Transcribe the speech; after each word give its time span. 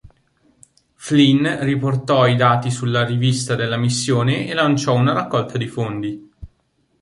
Flynn 0.95 1.47
riportò 1.63 2.25
i 2.25 2.35
dati 2.35 2.71
sulla 2.71 3.05
rivista 3.05 3.53
della 3.53 3.77
Missione 3.77 4.47
e 4.47 4.55
lanciò 4.55 4.95
una 4.95 5.13
raccolta 5.13 5.59
di 5.59 5.67
fondi. 5.67 6.31